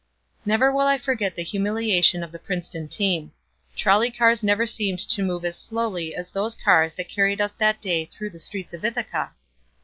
Never 0.47 0.71
will 0.71 0.87
I 0.87 0.97
forget 0.97 1.35
the 1.35 1.43
humiliation 1.43 2.23
of 2.23 2.31
the 2.31 2.39
Princeton 2.39 2.87
team. 2.87 3.33
Trolley 3.75 4.09
cars 4.09 4.41
never 4.41 4.65
seemed 4.65 4.97
to 4.97 5.21
move 5.21 5.45
as 5.45 5.59
slowly 5.59 6.15
as 6.15 6.29
those 6.29 6.55
cars 6.55 6.95
that 6.95 7.07
carried 7.07 7.39
us 7.39 7.51
that 7.53 7.79
day 7.79 8.05
through 8.05 8.31
the 8.31 8.39
streets 8.39 8.73
of 8.73 8.83
Ithaca. 8.83 9.33